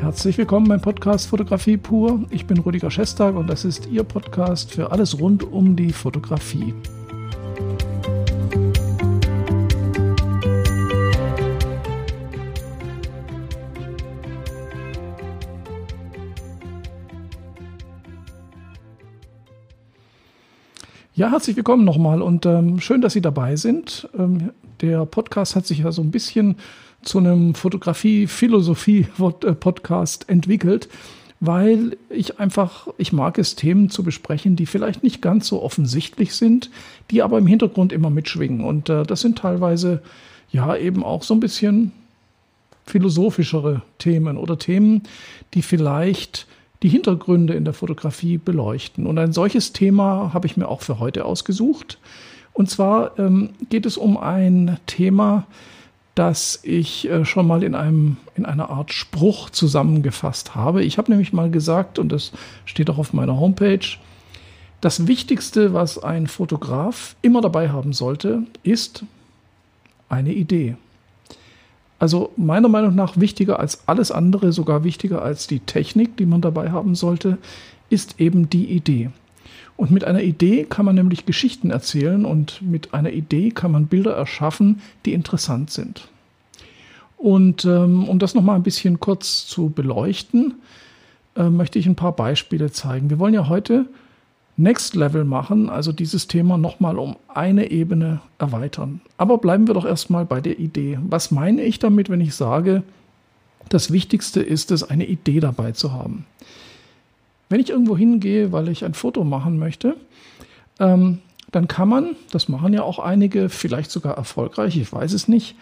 [0.00, 2.24] Herzlich willkommen beim Podcast Fotografie pur.
[2.30, 6.72] Ich bin Rüdiger Schestag und das ist Ihr Podcast für alles rund um die Fotografie.
[21.14, 24.08] Ja, herzlich willkommen nochmal und ähm, schön, dass Sie dabei sind.
[24.18, 26.56] Ähm, der Podcast hat sich ja so ein bisschen
[27.02, 30.88] zu einem Fotografie-Philosophie-Podcast entwickelt,
[31.40, 36.34] weil ich einfach, ich mag es, Themen zu besprechen, die vielleicht nicht ganz so offensichtlich
[36.34, 36.70] sind,
[37.10, 38.62] die aber im Hintergrund immer mitschwingen.
[38.62, 40.02] Und äh, das sind teilweise
[40.50, 41.92] ja eben auch so ein bisschen
[42.84, 45.04] philosophischere Themen oder Themen,
[45.54, 46.46] die vielleicht
[46.82, 49.06] die Hintergründe in der Fotografie beleuchten.
[49.06, 51.98] Und ein solches Thema habe ich mir auch für heute ausgesucht.
[52.52, 55.46] Und zwar ähm, geht es um ein Thema,
[56.14, 60.82] das ich äh, schon mal in, einem, in einer Art Spruch zusammengefasst habe.
[60.82, 62.32] Ich habe nämlich mal gesagt, und das
[62.64, 63.98] steht auch auf meiner Homepage,
[64.80, 69.04] das Wichtigste, was ein Fotograf immer dabei haben sollte, ist
[70.08, 70.76] eine Idee.
[71.98, 76.40] Also meiner Meinung nach wichtiger als alles andere, sogar wichtiger als die Technik, die man
[76.40, 77.36] dabei haben sollte,
[77.90, 79.10] ist eben die Idee.
[79.76, 83.86] Und mit einer Idee kann man nämlich Geschichten erzählen und mit einer Idee kann man
[83.86, 86.08] Bilder erschaffen, die interessant sind.
[87.16, 90.54] Und ähm, um das nochmal ein bisschen kurz zu beleuchten,
[91.36, 93.10] äh, möchte ich ein paar Beispiele zeigen.
[93.10, 93.86] Wir wollen ja heute
[94.56, 99.00] Next Level machen, also dieses Thema nochmal um eine Ebene erweitern.
[99.16, 100.98] Aber bleiben wir doch erstmal bei der Idee.
[101.02, 102.82] Was meine ich damit, wenn ich sage,
[103.70, 106.26] das Wichtigste ist es, eine Idee dabei zu haben?
[107.50, 109.96] Wenn ich irgendwo hingehe, weil ich ein Foto machen möchte,
[110.78, 111.18] ähm,
[111.52, 115.56] dann kann man, das machen ja auch einige, vielleicht sogar erfolgreich, ich weiß es nicht,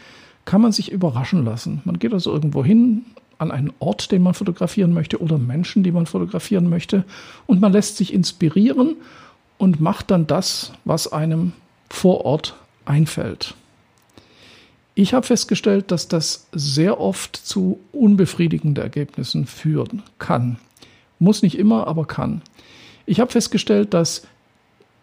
[0.44, 1.80] kann man sich überraschen lassen.
[1.84, 3.06] Man geht also irgendwo hin
[3.38, 7.04] an einen Ort, den man fotografieren möchte oder Menschen, die man fotografieren möchte
[7.46, 8.96] und man lässt sich inspirieren
[9.56, 11.52] und macht dann das, was einem
[11.88, 13.54] vor Ort einfällt.
[14.94, 20.58] Ich habe festgestellt, dass das sehr oft zu unbefriedigenden Ergebnissen führen kann.
[21.18, 22.42] Muss nicht immer, aber kann.
[23.06, 24.26] Ich habe festgestellt, dass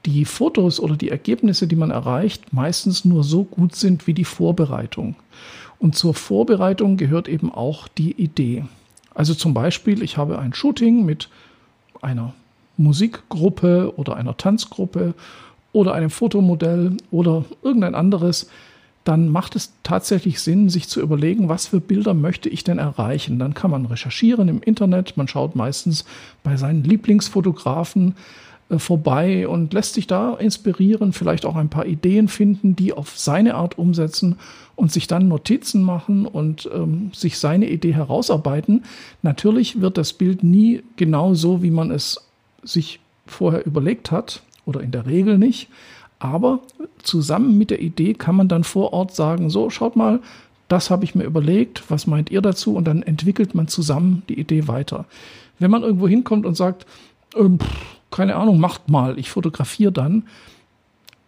[0.06, 4.26] die Fotos oder die Ergebnisse, die man erreicht, meistens nur so gut sind wie die
[4.26, 5.16] Vorbereitung.
[5.80, 8.66] Und zur Vorbereitung gehört eben auch die Idee.
[9.14, 11.30] Also zum Beispiel, ich habe ein Shooting mit
[12.02, 12.34] einer
[12.78, 15.14] Musikgruppe oder einer Tanzgruppe
[15.72, 18.50] oder einem Fotomodell oder irgendein anderes
[19.06, 23.40] dann macht es tatsächlich Sinn, sich zu überlegen, was für Bilder möchte ich denn erreichen.
[23.40, 26.06] Dann kann man recherchieren im Internet, man schaut meistens
[26.44, 28.16] bei seinen Lieblingsfotografen
[28.70, 33.18] äh, vorbei und lässt sich da inspirieren, vielleicht auch ein paar Ideen finden, die auf
[33.18, 34.38] seine Art umsetzen
[34.76, 38.84] und sich dann Notizen machen und ähm, sich seine Idee herausarbeiten.
[39.22, 42.28] Natürlich wird das Bild nie genau so, wie man es
[42.64, 45.70] sich vorher überlegt hat oder in der Regel nicht.
[46.26, 46.60] Aber
[47.04, 50.22] zusammen mit der Idee kann man dann vor Ort sagen, so, schaut mal,
[50.68, 52.76] das habe ich mir überlegt, was meint ihr dazu?
[52.76, 55.06] Und dann entwickelt man zusammen die Idee weiter.
[55.60, 56.88] Wenn man irgendwo hinkommt und sagt,
[57.36, 57.60] ähm,
[58.10, 60.24] keine Ahnung, macht mal, ich fotografiere dann,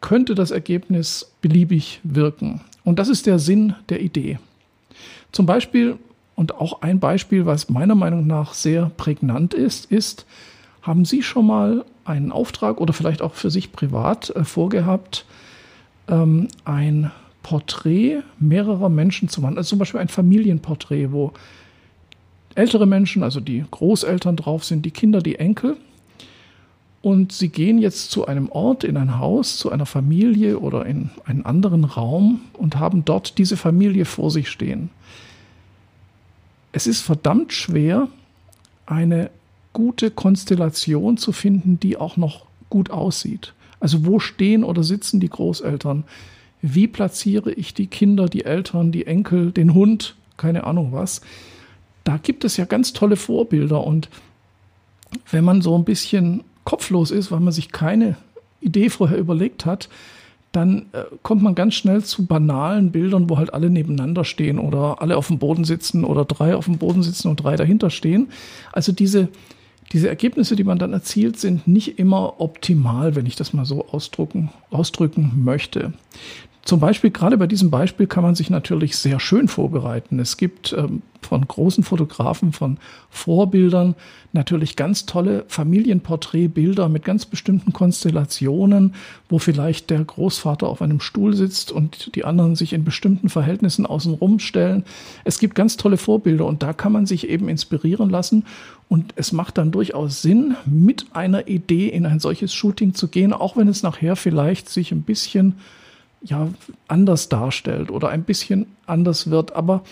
[0.01, 2.61] könnte das Ergebnis beliebig wirken.
[2.83, 4.39] Und das ist der Sinn der Idee.
[5.31, 5.97] Zum Beispiel,
[6.35, 10.25] und auch ein Beispiel, was meiner Meinung nach sehr prägnant ist, ist,
[10.81, 15.25] haben Sie schon mal einen Auftrag oder vielleicht auch für sich privat äh, vorgehabt,
[16.07, 17.11] ähm, ein
[17.43, 19.57] Porträt mehrerer Menschen zu machen?
[19.57, 21.33] Also zum Beispiel ein Familienporträt, wo
[22.55, 25.77] ältere Menschen, also die Großeltern drauf sind, die Kinder, die Enkel.
[27.01, 31.11] Und sie gehen jetzt zu einem Ort, in ein Haus, zu einer Familie oder in
[31.25, 34.89] einen anderen Raum und haben dort diese Familie vor sich stehen.
[36.71, 38.07] Es ist verdammt schwer,
[38.87, 39.29] eine
[39.77, 43.53] gute Konstellation zu finden, die auch noch gut aussieht.
[43.79, 46.03] Also wo stehen oder sitzen die Großeltern?
[46.63, 51.21] Wie platziere ich die Kinder, die Eltern, die Enkel, den Hund, keine Ahnung was?
[52.03, 54.09] Da gibt es ja ganz tolle Vorbilder und
[55.29, 58.17] wenn man so ein bisschen kopflos ist, weil man sich keine
[58.61, 59.89] Idee vorher überlegt hat,
[60.53, 65.03] dann äh, kommt man ganz schnell zu banalen Bildern, wo halt alle nebeneinander stehen oder
[65.03, 68.29] alle auf dem Boden sitzen oder drei auf dem Boden sitzen und drei dahinter stehen.
[68.71, 69.29] Also diese,
[69.93, 73.87] diese Ergebnisse, die man dann erzielt, sind nicht immer optimal, wenn ich das mal so
[73.87, 74.49] ausdrücken,
[75.43, 75.93] möchte.
[76.67, 80.19] Zum Beispiel, gerade bei diesem Beispiel kann man sich natürlich sehr schön vorbereiten.
[80.19, 82.77] Es gibt ähm, von großen Fotografen, von
[83.09, 83.95] Vorbildern
[84.33, 88.95] natürlich ganz tolle Familienporträtbilder mit ganz bestimmten Konstellationen,
[89.29, 93.85] wo vielleicht der Großvater auf einem Stuhl sitzt und die anderen sich in bestimmten Verhältnissen
[93.85, 94.83] außenrum stellen.
[95.23, 98.45] Es gibt ganz tolle Vorbilder und da kann man sich eben inspirieren lassen
[98.89, 103.31] und es macht dann durchaus Sinn, mit einer Idee in ein solches Shooting zu gehen,
[103.31, 105.55] auch wenn es nachher vielleicht sich ein bisschen
[106.21, 106.47] ja,
[106.87, 109.55] anders darstellt oder ein bisschen anders wird.
[109.55, 109.83] Aber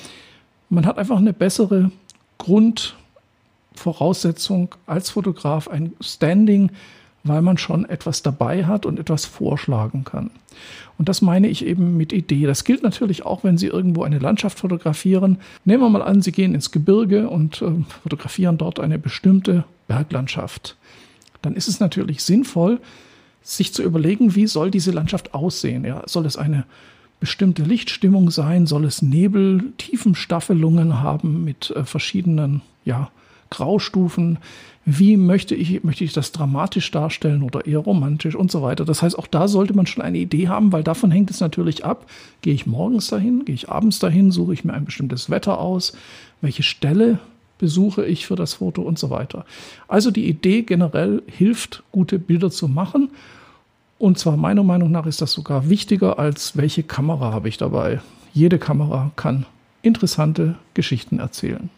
[0.70, 1.92] man hat einfach eine bessere
[2.38, 6.72] Grundvoraussetzung als Fotograf, ein Standing,
[7.24, 10.30] weil man schon etwas dabei hat und etwas vorschlagen kann.
[10.98, 12.46] Und das meine ich eben mit Idee.
[12.46, 15.40] Das gilt natürlich auch, wenn Sie irgendwo eine Landschaft fotografieren.
[15.66, 17.72] Nehmen wir mal an, Sie gehen ins Gebirge und äh,
[18.04, 20.78] fotografieren dort eine bestimmte Berglandschaft.
[21.42, 22.80] Dann ist es natürlich sinnvoll,
[23.46, 25.86] sich zu überlegen, wie soll diese Landschaft aussehen.
[25.86, 26.66] Ja, soll es eine
[27.20, 28.66] bestimmte Lichtstimmung sein?
[28.66, 33.12] Soll es Nebel, Tiefenstaffelungen haben mit äh, verschiedenen ja,
[33.52, 34.40] Graustufen?
[34.84, 38.84] Wie möchte ich, möchte ich das dramatisch darstellen oder eher romantisch und so weiter?
[38.84, 41.86] Das heißt, auch da sollte man schon eine Idee haben, weil davon hängt es natürlich
[41.86, 42.08] ab.
[42.42, 43.46] Gehe ich morgens dahin?
[43.46, 44.32] Gehe ich abends dahin?
[44.32, 45.96] Suche ich mir ein bestimmtes Wetter aus?
[46.42, 47.20] Welche Stelle
[47.58, 49.46] besuche ich für das Foto und so weiter?
[49.88, 53.10] Also die Idee generell hilft, gute Bilder zu machen
[53.98, 58.02] und zwar meiner Meinung nach ist das sogar wichtiger als welche Kamera habe ich dabei.
[58.34, 59.46] Jede Kamera kann
[59.82, 61.70] interessante Geschichten erzählen.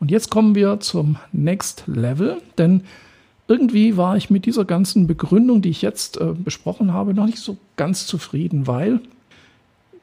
[0.00, 2.82] Und jetzt kommen wir zum Next Level, denn
[3.46, 7.38] irgendwie war ich mit dieser ganzen Begründung, die ich jetzt äh, besprochen habe, noch nicht
[7.38, 9.00] so ganz zufrieden, weil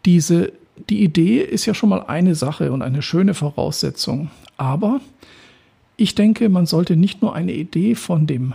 [0.06, 0.54] diese,
[0.90, 4.30] die Idee ist ja schon mal eine Sache und eine schöne Voraussetzung.
[4.58, 5.02] Aber
[5.98, 8.54] ich denke, man sollte nicht nur eine Idee von dem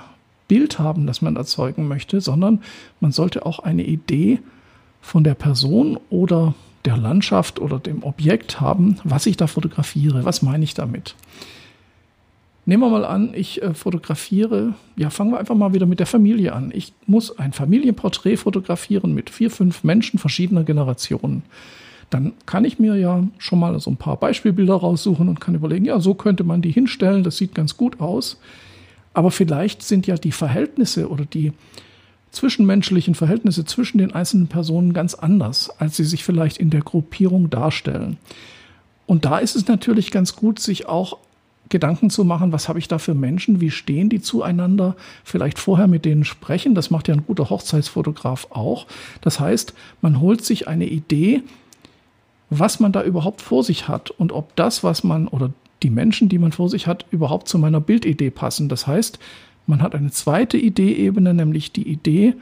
[0.49, 2.63] Bild haben, das man erzeugen möchte, sondern
[3.01, 4.41] man sollte auch eine Idee
[5.01, 6.55] von der Person oder
[6.85, 10.25] der Landschaft oder dem Objekt haben, was ich da fotografiere.
[10.25, 11.15] Was meine ich damit?
[12.67, 16.07] Nehmen wir mal an, ich äh, fotografiere, ja, fangen wir einfach mal wieder mit der
[16.07, 16.73] Familie an.
[16.75, 21.43] Ich muss ein Familienporträt fotografieren mit vier, fünf Menschen verschiedener Generationen.
[22.11, 25.85] Dann kann ich mir ja schon mal so ein paar Beispielbilder raussuchen und kann überlegen,
[25.85, 28.39] ja, so könnte man die hinstellen, das sieht ganz gut aus.
[29.13, 31.53] Aber vielleicht sind ja die Verhältnisse oder die
[32.31, 37.49] zwischenmenschlichen Verhältnisse zwischen den einzelnen Personen ganz anders, als sie sich vielleicht in der Gruppierung
[37.49, 38.19] darstellen.
[39.07, 41.19] Und da ist es natürlich ganz gut, sich auch
[41.69, 45.87] Gedanken zu machen, was habe ich da für Menschen, wie stehen die zueinander, vielleicht vorher
[45.87, 48.87] mit denen sprechen, das macht ja ein guter Hochzeitsfotograf auch.
[49.23, 51.43] Das heißt, man holt sich eine Idee,
[52.51, 55.51] was man da überhaupt vor sich hat und ob das, was man oder
[55.83, 58.69] die Menschen, die man vor sich hat, überhaupt zu meiner Bildidee passen.
[58.69, 59.19] Das heißt,
[59.67, 62.35] man hat eine zweite Ideeebene, nämlich die Idee,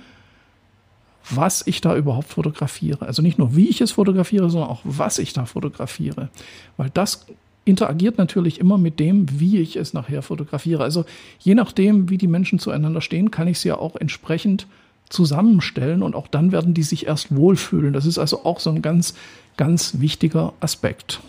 [1.30, 3.06] was ich da überhaupt fotografiere.
[3.06, 6.30] Also nicht nur, wie ich es fotografiere, sondern auch, was ich da fotografiere.
[6.76, 7.26] Weil das
[7.64, 10.82] interagiert natürlich immer mit dem, wie ich es nachher fotografiere.
[10.82, 11.04] Also
[11.38, 14.66] je nachdem, wie die Menschen zueinander stehen, kann ich sie ja auch entsprechend
[15.12, 17.92] zusammenstellen und auch dann werden die sich erst wohlfühlen.
[17.92, 19.14] Das ist also auch so ein ganz,
[19.56, 21.20] ganz wichtiger Aspekt.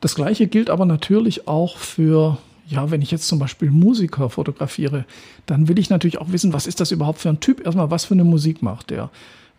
[0.00, 5.04] Das gleiche gilt aber natürlich auch für, ja, wenn ich jetzt zum Beispiel Musiker fotografiere,
[5.46, 7.64] dann will ich natürlich auch wissen, was ist das überhaupt für ein Typ?
[7.64, 9.10] Erstmal, was für eine Musik macht der?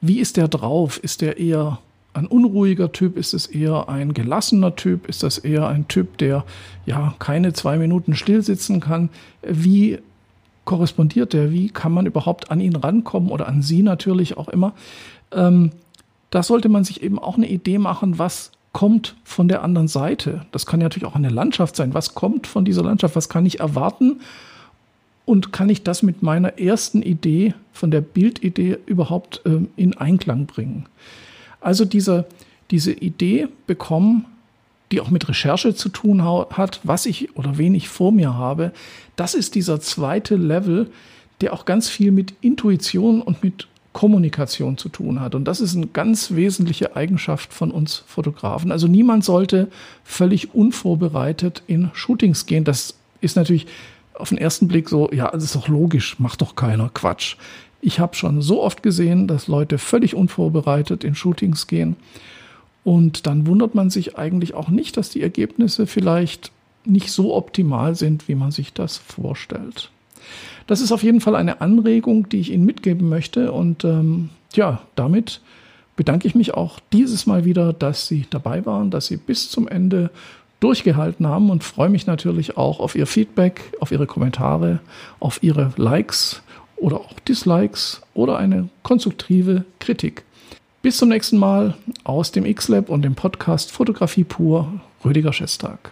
[0.02, 0.98] Wie ist der drauf?
[1.04, 1.80] Ist der eher
[2.14, 3.18] ein unruhiger Typ?
[3.18, 5.08] Ist es eher ein gelassener Typ?
[5.08, 6.46] Ist das eher ein Typ, der
[6.86, 9.10] ja keine zwei Minuten still sitzen kann?
[9.42, 10.00] Wie
[10.70, 11.52] korrespondiert der?
[11.52, 14.74] Wie kann man überhaupt an ihn rankommen oder an sie natürlich auch immer?
[15.32, 15.72] Ähm,
[16.30, 20.46] da sollte man sich eben auch eine Idee machen, was kommt von der anderen Seite?
[20.52, 21.96] Das kann ja natürlich auch eine Landschaft sein.
[21.96, 23.16] Was kommt von dieser Landschaft?
[23.16, 24.20] Was kann ich erwarten?
[25.26, 30.46] Und kann ich das mit meiner ersten Idee, von der Bildidee überhaupt äh, in Einklang
[30.46, 30.86] bringen?
[31.62, 32.26] Also diese,
[32.70, 34.26] diese Idee bekommen,
[34.92, 38.72] die auch mit Recherche zu tun hat, was ich oder wen ich vor mir habe,
[39.16, 40.90] das ist dieser zweite Level,
[41.42, 45.36] der auch ganz viel mit Intuition und mit Kommunikation zu tun hat.
[45.36, 48.72] Und das ist eine ganz wesentliche Eigenschaft von uns Fotografen.
[48.72, 49.68] Also niemand sollte
[50.04, 52.64] völlig unvorbereitet in Shootings gehen.
[52.64, 53.68] Das ist natürlich
[54.14, 57.36] auf den ersten Blick so, ja, das ist doch logisch, macht doch keiner Quatsch.
[57.82, 61.96] Ich habe schon so oft gesehen, dass Leute völlig unvorbereitet in Shootings gehen.
[62.90, 66.52] Und dann wundert man sich eigentlich auch nicht, dass die Ergebnisse vielleicht
[66.86, 69.92] nicht so optimal sind, wie man sich das vorstellt.
[70.66, 73.52] Das ist auf jeden Fall eine Anregung, die ich Ihnen mitgeben möchte.
[73.52, 75.40] Und ähm, ja, damit
[75.98, 79.68] bedanke ich mich auch dieses Mal wieder, dass Sie dabei waren, dass Sie bis zum
[79.68, 80.10] Ende
[80.60, 84.80] durchgehalten haben und freue mich natürlich auch auf Ihr Feedback, auf Ihre Kommentare,
[85.20, 86.42] auf Ihre Likes
[86.76, 90.24] oder auch Dislikes oder eine konstruktive Kritik.
[90.82, 95.92] Bis zum nächsten Mal aus dem X-Lab und dem Podcast Fotografie pur, Rüdiger Schestag.